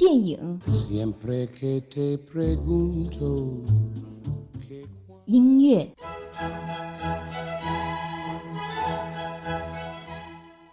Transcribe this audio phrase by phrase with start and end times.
[0.00, 0.58] 电影、
[5.26, 5.86] 音乐。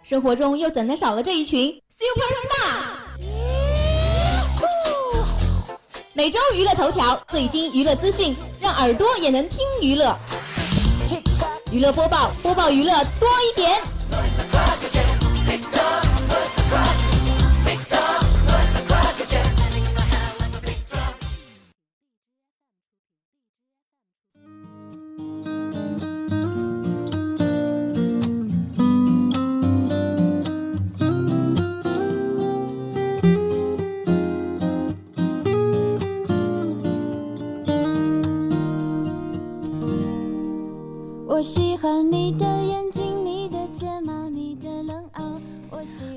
[0.02, 2.86] 生活中又怎能少了这一群 super star？
[6.14, 10.16] 每周娱乐头条，最新娱乐资讯，让耳朵也能听娱乐。
[11.70, 13.78] 娱乐播报，播报娱乐多一点。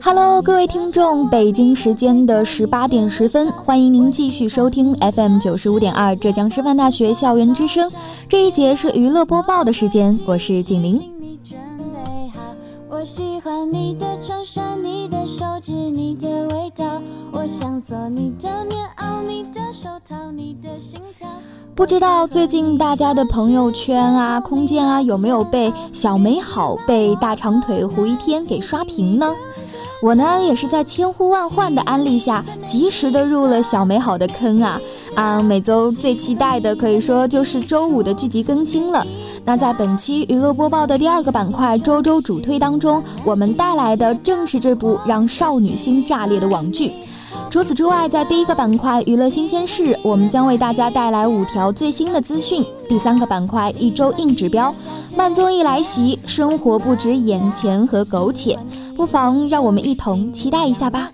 [0.01, 7.91] Hello，各位听众，北京时间的十八点十分，欢迎您继续收听 FM 九十五点二浙江师范大学校园之声。
[8.27, 10.99] 这一节是娱乐播报的时间，我是景玲。
[17.87, 21.27] 索你的棉袄、你的手套、你的心跳
[21.73, 29.33] 不知道最近大家的朋友圈啊、空间啊，有没有被小美好、被大长腿胡一天给刷屏呢？
[30.03, 34.79] 我呢也是在千呼万唤的安利下，及时的入了小美好的坑啊
[35.15, 35.41] 啊！
[35.41, 39.05] 每周最期待的可以说就是周五的剧集更新了。
[39.43, 46.91] 那在本期娱乐播报的第二个板块周周主推当中，我们带来的正是这部让少女心炸裂的网剧。
[47.49, 52.65] 除此之外，在第一个板块娱乐新鲜事，我们将为大家带来五条最新的资讯。
[52.87, 54.73] 第三个板块一周硬指标，
[55.15, 58.57] 慢综艺来袭，生活不止眼前和苟且。
[58.95, 61.11] 不妨让我们一同期待一下吧。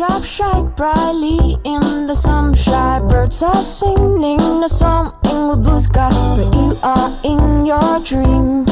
[0.00, 3.06] Drop shine brightly in the sunshine.
[3.06, 6.08] Birds are singing a song in the blue sky.
[6.36, 8.64] But you are in your dream,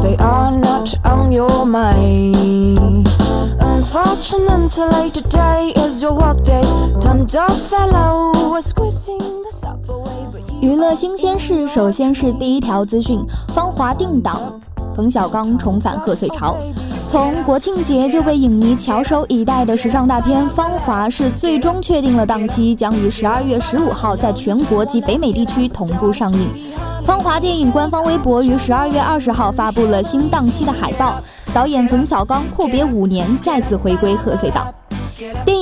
[0.00, 3.06] they are not on your mind.
[3.60, 6.64] Unfortunately, today is your work day.
[7.02, 10.08] Time to follow, squeezing the subway.
[10.62, 13.22] 娱乐新鲜事，首先是第一条资讯：
[13.54, 14.58] 芳华定档，
[14.96, 16.56] 冯小刚重返贺岁潮。
[17.14, 26.40] 从国庆节就被影迷翘首以待的时尚大片《芳华》是最终确定了档期，将于十二月十五号在全国及北美地区同步上映。
[27.06, 31.22] 《芳华》电影官方微博于十二月二十号发布了新档期的海报，
[31.54, 34.66] 导演冯小刚阔别五年再次回归贺岁档。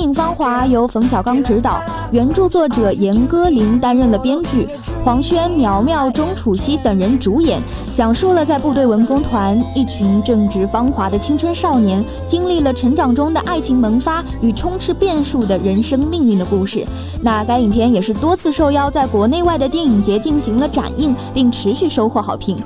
[0.03, 1.81] 影《芳华》由冯小刚执导，
[2.11, 4.67] 原著作者严歌苓担任了编剧。
[5.03, 7.61] 黄轩、苗苗、钟楚曦等人主演，
[7.95, 16.85] 讲述了在部队文工团一群正值芳华的青春少年，经历了成长中的爱情萌发与充斥变数的人生命运的故事。
[17.21, 22.57] 那该影片也是多次受邀在国内外的电影节进行了展映，并持续收获好评。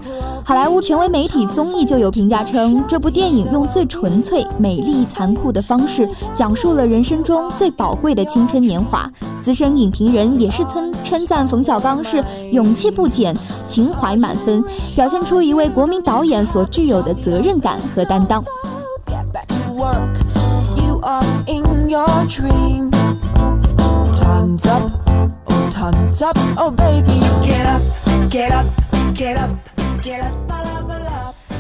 [0.44, 9.12] 好莱坞权威媒体综艺就有评价称，这部电影用最纯粹、美丽、残酷的方式，讲述了人生中最宝贵的青春年华。
[9.42, 12.24] 资深影评人也是称称赞冯小刚是
[12.54, 13.36] 勇气不减、
[13.68, 14.64] 情怀满分，
[14.96, 18.42] 表现出一位国民导演所具有的责任感和担当。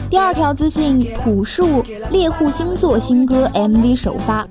[0.09, 4.47] 第二条资讯：朴树猎户星座新歌 MV 首发。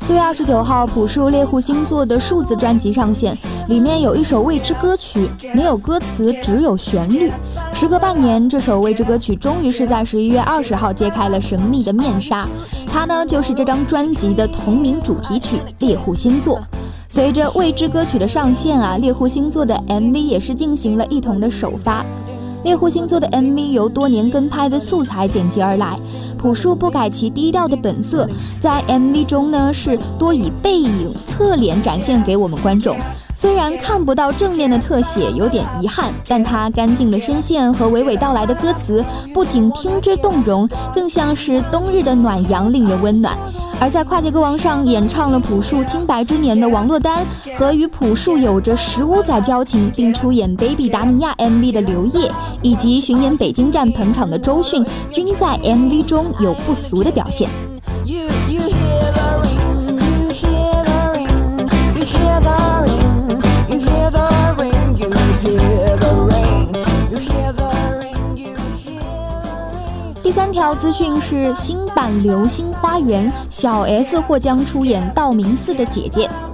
[0.00, 3.36] 四月二十九号，朴树猎户星座的数字专辑上线，
[3.68, 7.30] 里面有一首未知歌曲，没有歌词，只有旋律。
[7.74, 12.48] 时隔半年，这首未知歌曲终于是在十一月二十号揭开了神秘的面纱，
[12.86, 16.56] 它呢就是这张专辑的同名主题曲《猎户星座》。
[17.10, 22.04] 随着未知歌曲的上线啊，猎户星座的 MV 也是进行了一同的首发。
[22.64, 25.98] 猎户星座的 MV 由多年跟拍的素材剪辑而来，
[26.38, 28.26] 朴树不改其低调的本色，
[28.58, 32.96] 在 MV 中呢是多以背影、侧脸展现给我们观众。
[33.36, 43.36] 虽然看不到正面的特写，有点遗憾，但他干净的声线和娓娓道来的歌词，不仅听之动容，更像是冬日的暖阳，令人温暖。
[43.84, 47.22] 而在跨界歌王上演唱了朴树清白之年的王珞丹
[47.54, 52.32] 和与朴树有着十五载交情并出演 Baby 达尼亚 MV 的刘烨，
[52.62, 54.82] 以及巡演北京站捧场的周迅，
[55.12, 57.50] 均在 MV 中有不俗的表现。
[70.54, 76.28] 条资讯是新版《流星花园》，小 S 或将出演道明寺的姐姐。《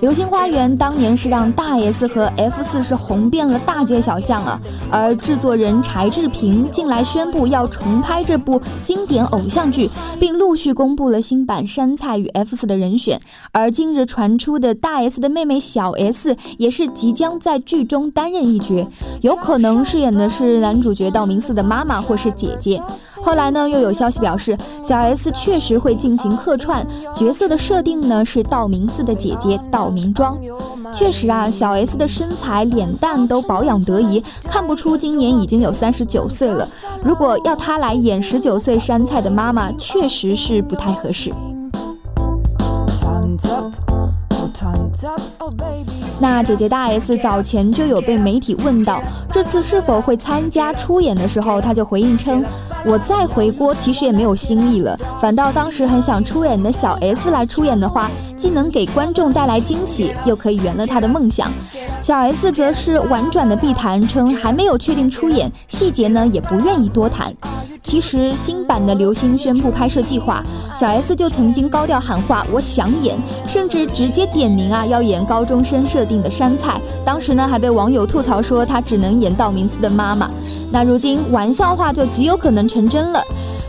[0.00, 4.60] 流星花园》当年是让大 S 和 F 四是红遍了大街小巷啊，
[4.92, 9.90] 而制作人柴智屏近来宣布要重拍这部经典偶像剧，
[10.20, 13.20] 并陆续公布了新版杉菜与 F 四的人选。
[13.50, 18.88] 而近日传出的大 S 的妹妹小 S 也是即将在剧中担任一角，
[19.20, 22.80] 有可能饰演的是男主角道明寺的妈妈或是姐姐。
[23.20, 30.38] 后来呢，又有消息表示，小 S 确实会进行客串，角色的设定呢是道明寺的姐姐道明庄。
[30.92, 36.66] 确实啊，小 S 的身材、脸蛋都保养得宜，看不出今年已经有三十九岁了。
[37.02, 41.32] 如果要她来演十九岁山菜的妈妈，确实是不太合适。
[46.20, 49.00] 那姐姐大 S 早前就有被媒体问到
[49.32, 52.44] 这次是否会参加出演的时候，她就回应称
[52.84, 61.52] ：“我再回锅其实也没有新意了，反倒当时很想出演的小 S 来出演的话，既能给观众带来惊喜，又可以圆了他的梦想。”
[62.00, 67.34] 小 S 则是婉转的避谈，称还没有确定出演，细节呢也不愿意多谈。
[67.82, 70.42] 其实新版的《流星》宣布拍摄计划，
[70.74, 73.16] 小 S 就曾经高调喊话：“我想演”，
[73.46, 76.80] 甚至直接点名啊要演高中生设定的杉菜。
[77.04, 80.30] 当时呢还被网友吐槽说她只能演道明寺的妈妈。
[80.70, 83.22] 那如今玩笑话就极有可能成真了。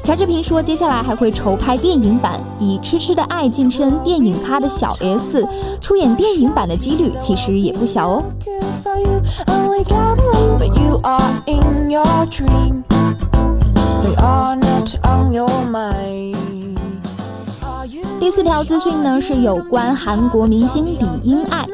[0.04, 5.48] 柴智屏说，接下来还会筹拍电影版，以《痴痴的爱》晋升电影咖的小 S
[5.80, 8.24] 出演电影版的几率其实也不小哦。
[18.20, 21.68] 第四条资讯呢，是有关韩国明星李英爱。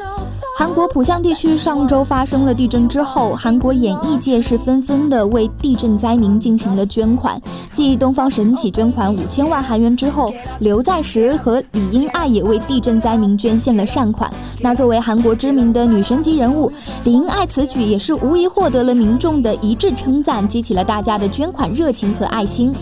[0.58, 7.38] 韩国浦项地区上周发生了地震之后，韩国演艺界是纷纷的为地震灾民进行了捐款。
[7.74, 14.32] 继东方神起捐款五千万韩元之后，刘在石和李英爱也为地震灾民捐献了善款。
[14.62, 16.72] 那作为韩国知名的女神级人物，
[17.04, 22.72] 李英爱此举也是无疑获得了民众的一致称赞，激起了大家的捐款热情和爱心。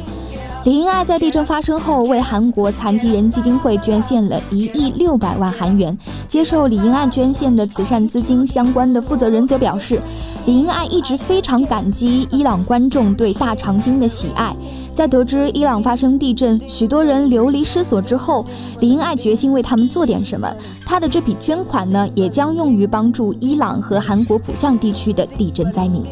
[0.65, 5.95] 李英爱在地震发生后，为韩国残疾人基金会捐献了一亿六百万韩元。
[6.27, 10.01] 接受李英爱捐献的慈善资金相关的负责人则表示，
[10.47, 14.57] 李英爱一直非常感激伊朗观众对大长今的喜爱。
[14.95, 18.43] 在得知伊朗发生地震，许多人流离失所之后，
[18.81, 20.51] 李英爱决心为他们做点什么。
[20.87, 26.03] 他的这笔捐款呢，也将用于帮助伊朗和韩国浦项地区的地震灾民。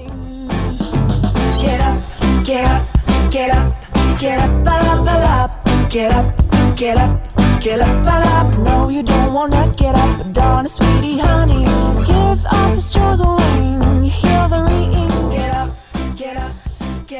[1.59, 1.97] Get up,
[2.51, 3.82] up, up,
[4.23, 5.51] get up,
[5.91, 6.23] get up,
[6.77, 8.59] get up, get up.
[8.63, 11.65] No, you don't wanna get up, darling, sweetie, honey.
[12.07, 15.11] Give up struggling, you hear the ringing.
[15.33, 15.71] Get up,
[16.17, 16.53] get up.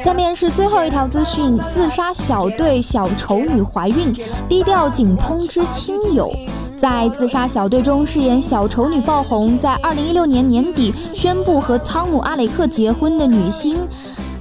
[0.01, 4.13] 下面是最后一条资讯：自杀小队小丑女怀孕，
[4.47, 6.33] 低调仅通知亲友。
[6.79, 13.77] 在自杀小队中饰演小丑女爆红，在二零一六年年底宣布和汤姆·阿雷克结婚的女星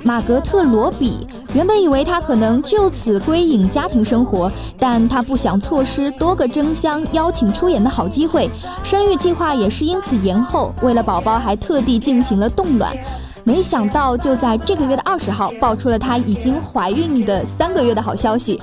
[0.04, 1.26] 玛格特·罗比。
[1.54, 8.48] 原本以为她可能就此归隐家庭生活，但她不想错失多个争相邀请出演的好机会，
[8.82, 10.72] 生育计划也是因此延后。
[10.80, 12.96] 为了宝宝，还特地进行了冻卵。
[13.44, 18.58] 没想到就在这个月的二十号，爆出了她已经怀孕的三个月的好消息。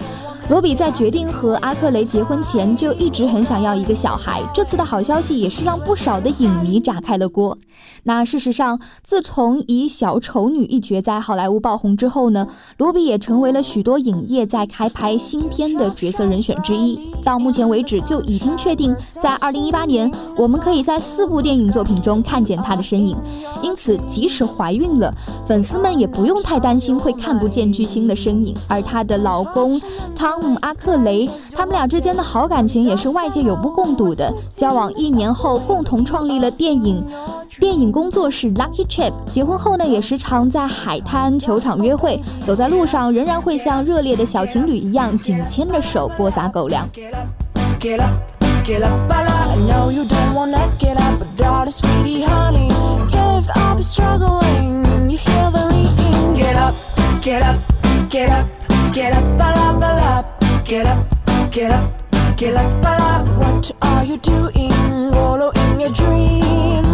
[0.50, 7.56] 罗比在决定和阿克雷结婚前就一直很想要一个小孩，这次的好消息也是让不少的影迷炸开了锅。
[8.04, 17.00] 那事实上，自从以小丑女一角在好莱坞爆红之后呢，罗比也成为了许多影业在开拍新片的角色人选之一。
[17.24, 23.16] 到目前为止，就已经确定在二零一八年，我们可以在四部电影作品中看见她的身影。
[23.62, 25.14] 因此，即使怀孕了，
[25.48, 28.56] 粉丝们也不用太担心会看不见巨星的身影。
[28.68, 29.80] 而她的老公
[30.16, 30.39] 汤。
[30.62, 34.32] 阿克雷，他们俩之间的好感情也是外界有目共睹的。
[34.56, 37.04] 交往一年后，共同创立了电影
[37.60, 39.12] 电影工作室 Lucky Trip。
[39.30, 46.88] 结婚后呢，也时常在海滩、球场约会，走在路上仍然会像热烈的小情侣一样紧牵着手，播撒狗粮。
[46.94, 47.28] Get up,
[47.80, 48.02] get
[57.44, 57.60] up.
[58.10, 58.46] get up,
[59.00, 60.66] Get up, balap, balap.
[60.66, 61.06] Get up,
[61.54, 63.24] get up, get up, balap.
[63.38, 65.14] What are you doing?
[65.14, 66.89] Following your dream.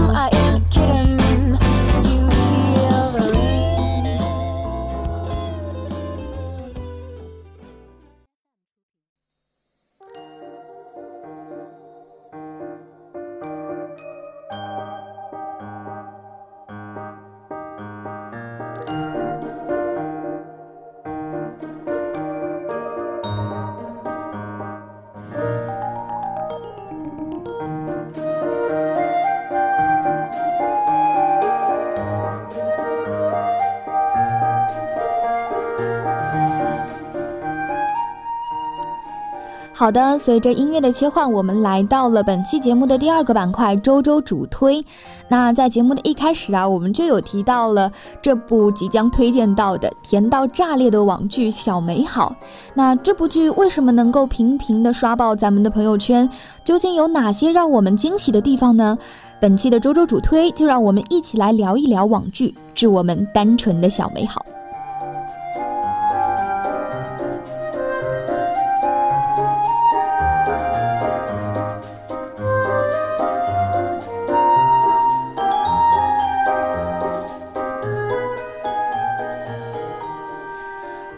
[39.85, 44.83] 好的，随着音乐的切换，我们来到了本期节目的第二个板块——周周主推。
[45.27, 52.35] 那在节目的一开始啊，我们就有提到了这部即将推荐到的甜到炸裂的网剧《小美好》。
[52.73, 56.27] 那这部剧为什么能够频频的刷爆咱们的朋友圈？
[56.63, 58.97] 究竟有哪些让我们惊喜的地方呢？
[59.39, 64.43] 本期的周周主推，就让我们一起来聊一聊网剧，致我们单纯的小美好。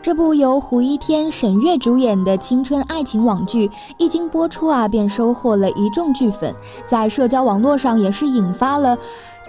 [0.07, 8.97] 这部由胡一天、沈月主演的青春爱情网剧，一经播出啊，便收获了一众剧粉，在社交网络上也是引发了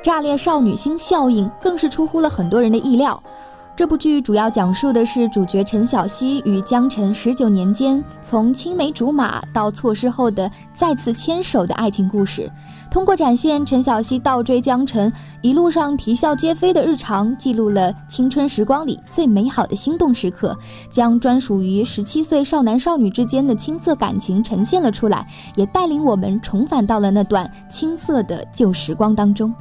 [0.03, 3.23] 炸裂少女心效应，更是出乎了很多人的意料。
[3.79, 12.51] 这部剧主要讲述的是主角陈小希与江辰十九年间从青梅竹马到错失后的再次牵手的爱情故事。
[12.91, 20.59] 通过展现陈小希倒追江辰一路上啼笑皆非的日常，记录了青春时光里最美好的心动时刻，
[20.91, 29.55] 将专属于十七岁少男少女之间的青涩感情呈现了出来，也带领我们重返到了那段青涩的旧时光当中。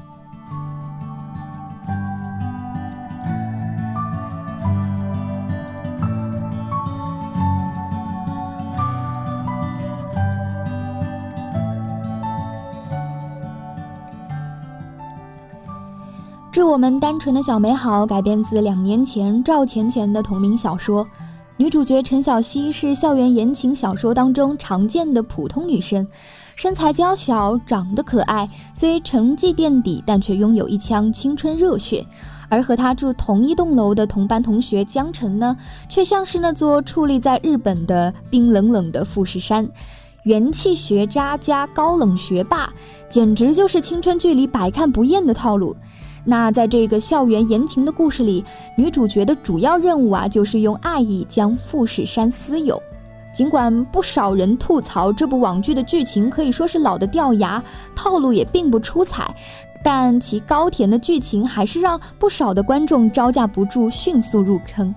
[16.57, 21.07] 致我们单纯的小美好改编自两年前赵钱钱的同名小说，
[21.55, 26.07] 女主角陈小希是校园言情小说当中常见的普通女生，
[26.55, 32.03] 身材娇小，长得可爱，虽成绩垫底，但却拥有一腔青春热血。
[32.49, 35.55] 而和她住同一栋楼的同班同学江辰呢，
[35.87, 39.69] 却像是那座矗立在日本的冰冷冷的富士山，
[40.23, 42.67] 元气学渣加高冷学霸，
[43.07, 45.75] 简直就是青春剧里百看不厌的套路。
[46.23, 48.43] 那在这个校园言情的故事里，
[48.75, 52.81] 女主角的主要任务啊，就是用爱意将富士山私有。
[53.33, 57.63] 尽管不少人吐槽这部网剧的剧情可以说是老的掉牙，
[57.95, 59.33] 套路也并不出彩，
[59.83, 64.93] 但其高甜的剧情还是让不少的观众招架不住，迅速入坑。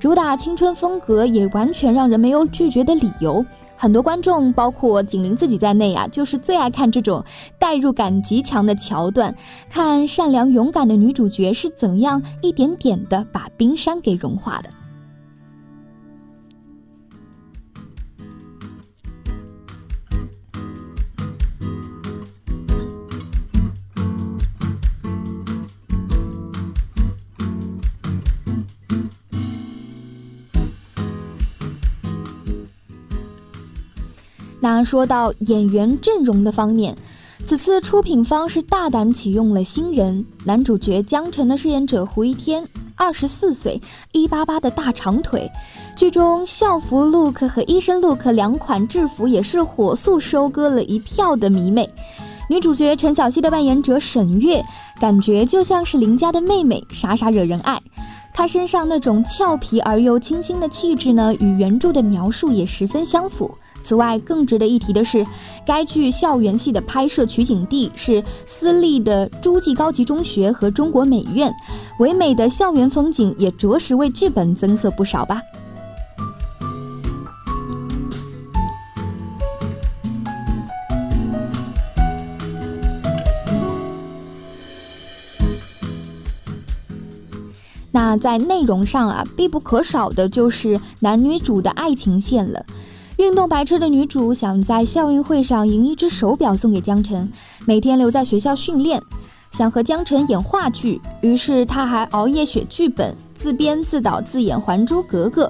[0.00, 3.44] 主打青春风格，也完全让人没有拒绝的理由。
[3.76, 7.24] 很多观众，包括景林自己在内啊，就是最爱看这种
[7.58, 9.34] 代入感极强的桥段，
[9.68, 14.70] 看善良勇敢的女主角是怎样一点点的把冰山给融化的。
[34.68, 36.92] 那说到演员阵容的方面，
[37.44, 40.26] 此次出品方是大胆启用了新人。
[40.44, 43.80] 男主角江辰的饰演者胡一天，二十四岁，
[44.10, 45.48] 一八八的大长腿。
[45.94, 51.88] 剧中校服 look 和医生 look 两款制服也是火速收割了一票的迷妹。
[52.50, 54.60] 女主角陈小希的扮演者沈月，
[54.98, 57.80] 感觉就像是邻家的妹妹，傻傻惹人爱。
[58.34, 63.48] 她身上那种俏皮而又清新的气质呢，与原著的描述也十分相符。
[63.86, 65.24] 此外，更值得一提的是，
[65.64, 71.54] 该剧校园戏的拍摄取景地是私立的诸暨高级中学和中国美院，
[72.00, 75.40] 唯美的校园风景也着实为剧本增色不少吧。
[87.92, 92.66] 那在内容上啊，必不可少的就是男女主的爱情线了。
[93.16, 97.26] 运动白痴的女主想在校运会上赢一只手表送给江辰，
[97.64, 99.02] 每天留在学校训练，
[99.50, 105.46] 想和江辰演话剧，于是她还熬夜写剧本，自编自导自演《还珠格格》。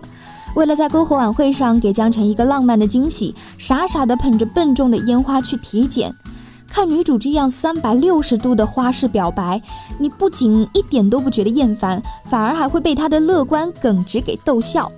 [0.54, 6.14] 为了在篝火晚会上给江辰一个浪漫的惊喜，傻傻的捧着笨重的烟花去体检。
[6.68, 9.61] 看女主这样三百六十度的花式表白，
[9.99, 14.90] 你不仅一点都不觉得厌烦，反而还会被她的乐观耿直给逗笑。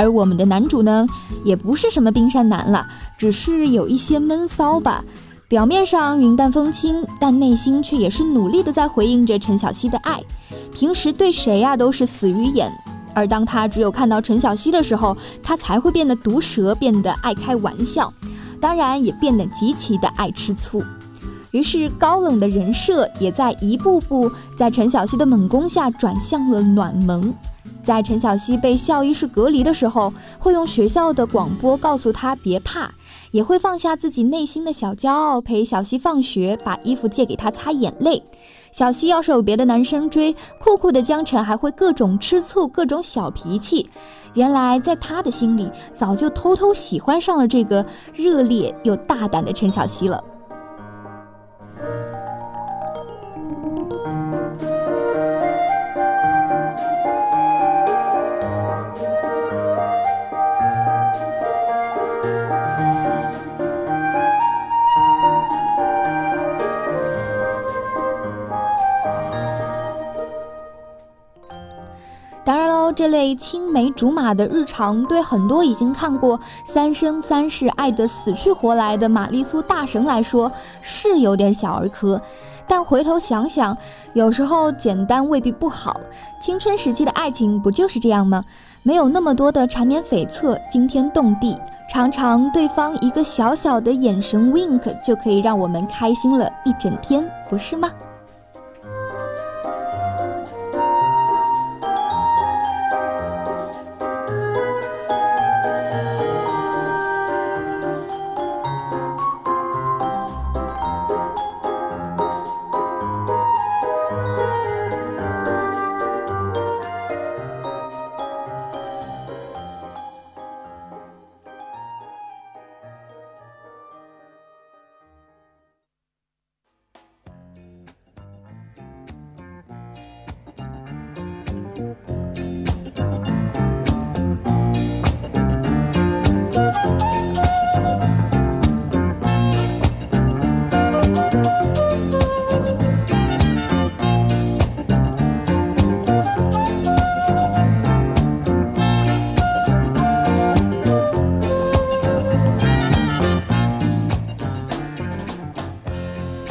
[0.00, 1.06] 而我们的男主呢，
[1.44, 2.86] 也不是什么冰山男了，
[3.18, 5.04] 只是有一些闷骚吧。
[5.46, 10.18] 表面上云淡风轻，但内心却也是努力的在回应着陈小希的爱。
[10.72, 12.72] 平时对谁呀都是死鱼眼，
[13.12, 18.10] 而当他只有看到陈小希的时候，他才会变得毒舌，变得爱开玩笑，
[18.58, 20.82] 当然也变得极其的爱吃醋。
[21.50, 27.34] 于是，高冷的人设也在一步步在陈小希的猛攻下转向了暖萌。
[27.82, 32.90] 在陈小希被校医室隔离的时候，会用学校的广播告诉他别怕，
[33.30, 38.22] 也会放下自己内心的小骄傲，陪小希放学，把衣服借给他擦眼泪。
[38.70, 43.88] 小希要是有别的男生追，酷酷的江辰还会各种吃醋，各种小脾气。
[44.34, 47.84] 原来在他的心里，早就偷偷喜欢上了这个
[48.14, 50.22] 热烈又大胆的陈小希了。
[73.00, 80.52] 这类青梅竹马的日常，对很多已经看过《三生三世爱得死去活来》的玛丽苏大神来说
[80.82, 82.20] 是有点小儿科。
[82.68, 83.74] 但回头想想，
[84.12, 85.98] 有时候简单未必不好。
[86.38, 88.44] 青春时期的爱情不就是这样吗？
[88.82, 91.56] 没有那么多的缠绵悱恻、惊天动地，
[91.88, 97.88] 常常对方一个小小的眼神 wink 就可以让我们开心了一整天，不是吗？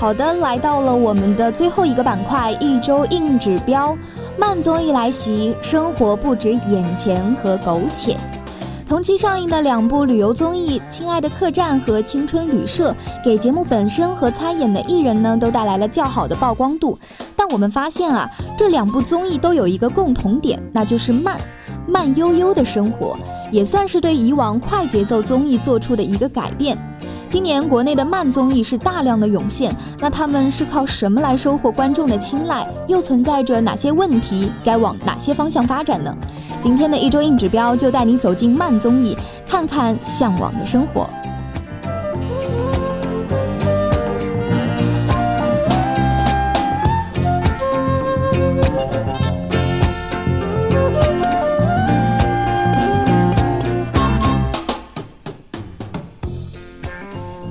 [0.09, 3.95] 好的，来到了我们的最后一个板块，一周硬指标，
[4.39, 8.17] 慢综艺来袭，生活不止眼前和苟且。
[8.87, 12.91] 同期上映的两部旅游综艺《亲爱的客栈》和《青春旅社》，
[13.23, 16.97] 给节目本身和参演的艺人呢，都带来了较好的曝光度。
[17.35, 21.39] 但我们发现啊，这两部综艺都有一个共同点，那就是慢，
[21.85, 23.15] 慢悠悠的生活，
[23.51, 26.75] 也算是对以往快节奏综艺做出的一个改变。
[27.29, 32.67] 今年国内的慢综艺是大量的涌现，那他们是靠什么来收获观众的青睐？
[32.87, 34.51] 又存在着哪些问题？
[34.63, 36.11] 该往哪些方向发展呢？
[36.59, 39.15] 今天的一周硬指标就带你走进慢综艺，
[39.47, 41.07] 看看向往的生活。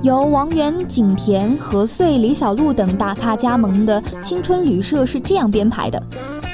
[0.08, 6.02] 由王源、景甜、何穗、李小璐等大咖加盟的青春旅社是这样编排的：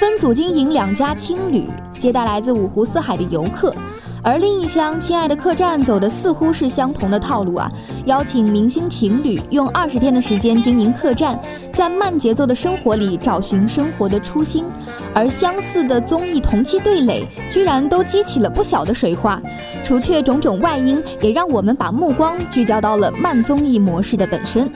[0.01, 1.65] 分组经营两家青旅，
[1.97, 3.73] 接待来自五湖四海的游客。
[4.25, 7.71] 而另一厢亲爱的客栈走的似乎是相同的套路啊，
[8.07, 11.39] 邀请明星情侣用二十天的时间经营客栈，
[11.75, 14.65] 在慢节奏的生活里找寻生活的初心。
[15.15, 19.39] 而相似的综艺同期对垒，居然都激起了不小的水花。
[19.85, 24.73] 除却种种外因，也让我们把目光聚焦到了慢综艺模式的本身。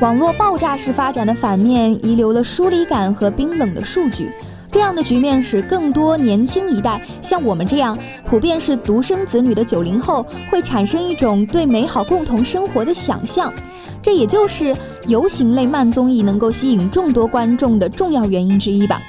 [0.00, 4.32] 网络爆炸式发展的反面，遗留了疏离感和冰冷的数据。
[4.72, 13.52] 这样的局面使更多年轻一代，像我们这样普遍是独生子女的九零后，会产生一种对美好共同生活的想象。
[14.00, 14.74] 这也就是
[15.06, 19.02] 游行类慢综艺能够吸引众多观众的重要原因之一吧。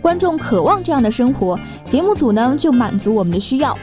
[0.00, 3.76] 观众渴望这样的生活，节目组呢就满足我们的需要。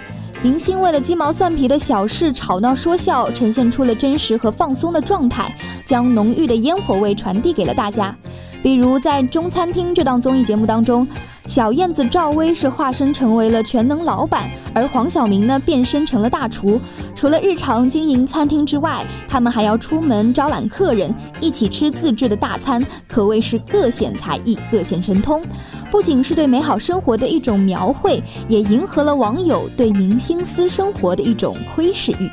[0.43, 8.15] 明星为了鸡毛蒜皮的小事吵闹说笑，呈现出了真实和放松的状态，将浓郁的烟火味传递给了大家。
[8.61, 11.07] 比如在《中餐厅》这档综艺节目当中，
[11.47, 16.79] 小燕子赵薇是化身成为了全能老板，而黄晓明呢变身成了大厨。
[17.15, 25.41] 除了日常经营餐厅之外，他们还要出门招揽客人，一起吃自制的大餐，可谓是各显才艺，各显神通。
[25.89, 32.29] 不仅是对美好生活的一种描绘，也迎合了网友对明星私生活的一种窥视欲。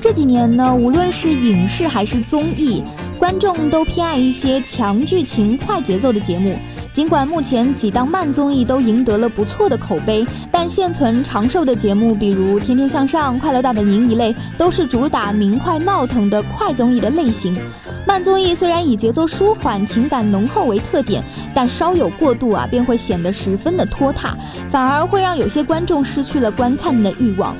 [0.00, 2.82] 这几年呢，无论是影视还是综艺。
[3.18, 6.54] 观众都偏爱一些强剧情、快节奏的节目。
[6.92, 17.58] 尽管目前几档慢综艺都赢得了不错的口碑，但现存长寿的节目，比如《天天向上》《快乐大本营》一类，都是主打明快闹腾的快综艺的类型。
[18.06, 21.22] 慢综艺虽然以节奏舒缓、情感浓厚为特点，
[21.54, 24.34] 但稍有过度啊，便会显得十分的拖沓，
[24.70, 27.54] 反而会让有些观众失去了观看的欲望。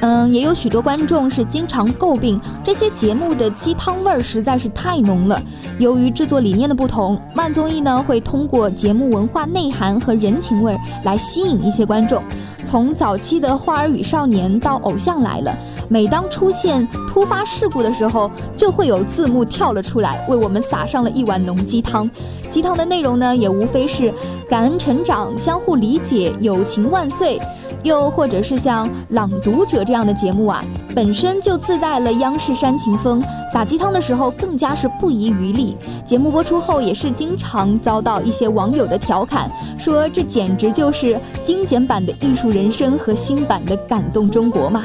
[0.00, 5.42] 嗯，也有许多观众是经常诟病这些节目的鸡汤味儿实在是太浓了。
[5.78, 12.22] 由于制作理念的不同，慢综艺呢会通过节目文化内涵和人情味儿来吸引一些观众。
[12.64, 15.50] 从早期的《花儿与少年》到《偶像来了》，
[15.88, 22.10] 每当出现突发事故的时候，就会有字幕跳了出来，为我们撒上了一碗浓鸡汤。
[22.50, 24.12] 鸡汤的内容呢，也无非是
[24.48, 27.40] 感恩成长、相互理解、友情万岁。
[27.86, 30.62] 又或者是像《朗读者》这样的节目啊，
[30.94, 33.22] 本身就自带了央视煽情风，
[33.52, 35.76] 撒鸡汤的时候更加是不遗余力。
[36.04, 44.82] 节目播出后也是经常遭到一些网友的调侃，说这简直就是精简版的艺术人生和新版的感动中国嘛。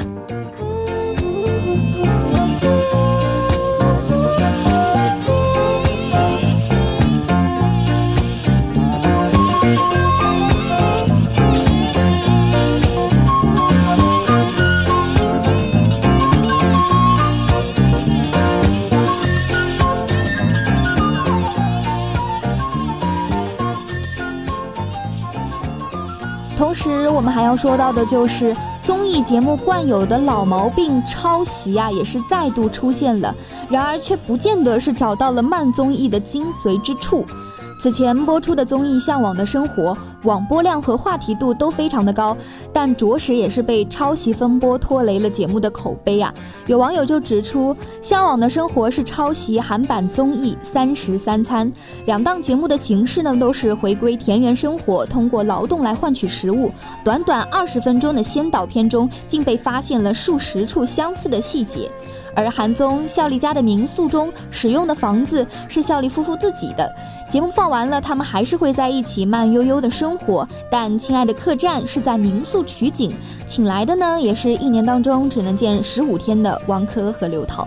[27.12, 33.34] 我们还要说到的就是综艺节目惯有的老毛病——抄袭啊，也是再度出现了。
[33.68, 37.24] 然而，却不见得是找到了慢综艺的精髓之处。
[37.80, 42.36] 此前播出的综艺《向往的生活》，网播量和话题度都非常的高，
[42.72, 46.32] 但着实也是被抄袭风波拖累了节目的口碑啊！
[46.66, 51.70] 有网友就指出，《向往的生活》是抄袭韩版综艺《三食三餐》，
[52.06, 56.70] 两档节目的形式呢都是回归田园生活，通过劳动来换取食物。
[57.04, 61.90] 短短二十分钟的先导片中，竟被发现了数十处相似的细节。
[62.34, 66.90] 而韩综孝利家的民宿中使用的房子是孝利夫妇自己的。
[67.28, 70.46] 节目放完了，他们还是会在一起慢悠悠的生生活。
[70.70, 73.14] 但亲爱的客栈是在民宿取景，
[73.46, 77.66] 请来的呢，也是一年当中只能见十五天的王珂和刘涛。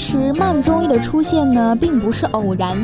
[0.00, 2.74] 实慢综艺的出现呢，并不是偶然。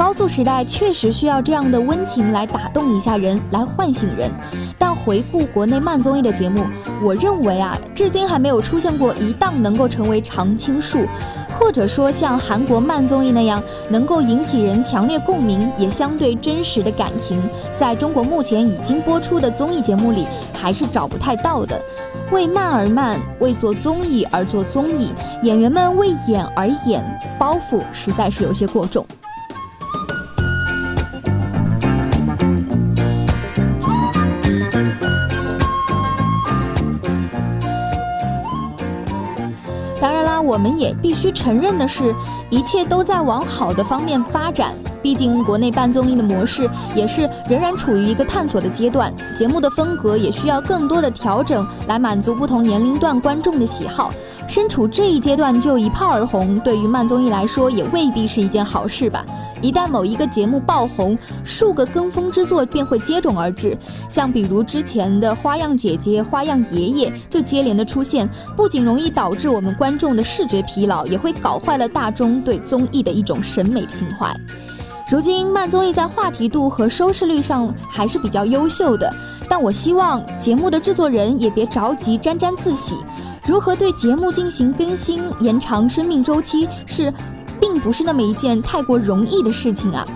[0.00, 4.32] 高速时代确实需要这样的温情来打动一下人，来唤醒人。
[4.78, 6.64] 但回顾国内慢综艺的节目，
[7.02, 11.06] 我认为啊，至今还没有出现过一档能够成为常青树，
[11.50, 17.38] 或者说像韩国慢综艺那样能够引起人强烈共鸣，也相对真实的感情，
[17.76, 21.78] 在中国目前已经播出的综艺节目里，还是找不太到的。
[22.32, 27.04] 为慢而慢，为做综艺而做综艺，演员们为演而演，
[27.38, 29.04] 包袱实在是有些过重。
[40.50, 42.12] 我们也必须承认的是，
[42.50, 44.72] 一切都在往好的方面发展。
[45.00, 54.12] 毕竟，国内办综艺的模式也是仍然处于一个探索的阶段，节目的风格也需要更多的调整来满足不同年龄段观众的喜好。
[54.50, 59.24] 身处这一阶段就一炮而红，对于慢综艺来说也未必是一件好事吧。
[59.62, 74.34] 一旦某一个节目爆红，数个跟风之作便会接踵而至，像比如之前的《花样姐姐》《花样爷爷》就接连的出现，不仅容易导致我们观众的视觉疲劳，也会搞坏了大众对综艺的一种审美情怀。
[75.08, 79.14] 如今慢综艺在话题度和收视率上还是比较优秀的，
[79.48, 82.96] 但我希望节目的制作人也别着急沾沾自喜。
[83.50, 87.12] 如何对节目进行更新、延长生命周期，是
[87.60, 90.06] 并不是那么一件太过容易的事情啊。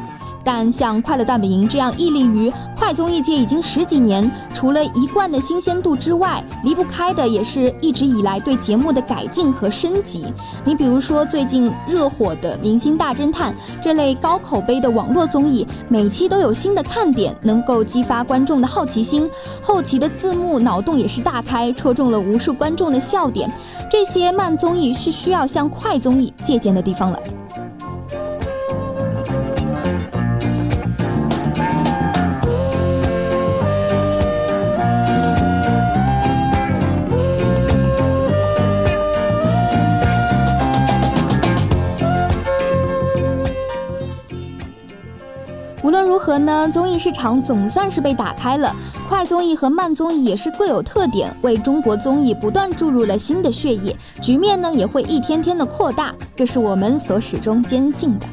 [0.45, 10.27] 但像《快乐大本营》这样屹立于快综艺界已经十几年，除了一贯的新鲜度之外，离不开的也是一直以来对节目的改进和升级。
[10.65, 19.29] 你比如说最近热火的《明星大侦探》这类高口碑的网络综艺，每期都有新的看点，能够激发观众的好奇心。
[19.63, 23.51] 后期的字幕脑洞也是大开，戳中了无数观众的笑点。
[23.91, 27.19] 这些慢综艺是需要向快综艺借鉴的地方了。
[46.39, 46.69] 呢？
[46.69, 48.75] 综艺市场总算是被打开了，
[49.09, 58.27] 快综艺和慢综艺也是各有特点，为中国综艺不断注入了新的血液，局面呢也会一天天的扩大，这是我们所始终坚信的。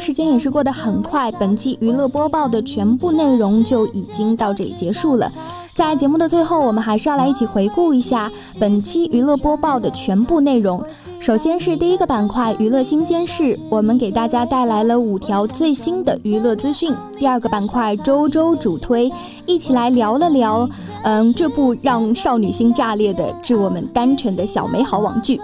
[0.00, 5.30] 时间也是过得很快，本期娱乐播报的全部内容就已经到这里结束了。
[5.72, 10.82] 在节目的最后，我们还是要来一起回顾一下本期娱乐播报的全部内容。
[11.20, 16.94] 首先是第一个板块娱乐新鲜事，我们给大家带来了五条最新的娱乐资讯。
[17.18, 19.12] 第二个板块周周主推，
[19.44, 20.66] 一起来聊了聊，
[21.04, 25.38] 嗯，这部让少女心炸裂的致我们单纯的小美好网剧。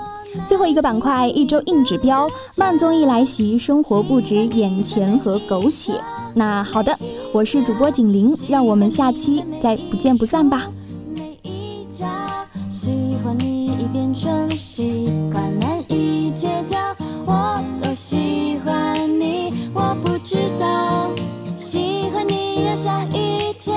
[0.46, 5.92] 最后一个板块，一周硬指标，慢综艺来袭，生活不止眼前和狗血。
[6.34, 6.98] 那好的，
[7.32, 10.66] 我是主播景玲，让我们下期再不见不散吧。
[11.14, 12.28] 每一家
[12.70, 16.78] 喜欢你已变成习惯，难以戒掉。
[17.26, 21.10] 我多喜欢你，我不知道。
[21.58, 23.76] 喜欢你让下雨天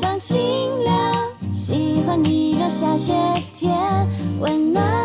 [0.00, 0.36] 放晴
[0.82, 1.14] 凉，
[1.52, 3.12] 喜欢你让下雪
[3.52, 3.74] 天
[4.40, 5.03] 温暖。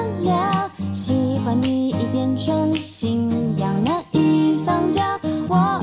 [1.54, 5.82] 你已变成信仰，难以放掉我。